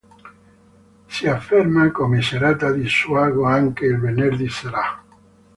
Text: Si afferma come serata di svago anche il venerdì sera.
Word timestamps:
Si 1.05 1.27
afferma 1.27 1.91
come 1.91 2.23
serata 2.23 2.71
di 2.71 2.87
svago 2.89 3.45
anche 3.45 3.85
il 3.85 3.99
venerdì 3.99 4.49
sera. 4.49 4.99